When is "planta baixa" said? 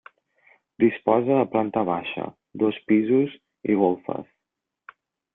1.51-2.25